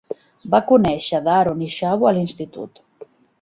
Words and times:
Va 0.53 0.61
conèixer 0.71 1.19
Daron 1.27 1.61
i 1.67 1.69
Shavo 1.75 2.09
a 2.09 2.15
l'institut. 2.19 2.83